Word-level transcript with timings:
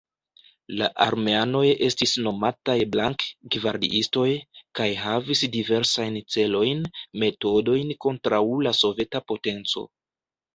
La 0.81 0.85
armeanoj 1.03 1.59
estis 1.87 2.13
nomataj 2.27 2.75
blank-gvardiistoj, 2.95 4.25
kaj 4.79 4.87
havis 5.03 5.45
diversajn 5.57 6.17
celojn, 6.37 6.83
metodojn 7.27 7.93
kontraŭ 8.07 8.41
la 8.71 8.75
soveta 8.81 9.23
potenco. 9.33 9.87